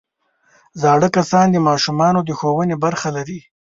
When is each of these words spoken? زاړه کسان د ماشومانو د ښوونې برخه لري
زاړه 0.81 1.07
کسان 1.17 1.47
د 1.51 1.57
ماشومانو 1.67 2.19
د 2.23 2.29
ښوونې 2.39 2.75
برخه 2.83 3.09
لري 3.17 3.39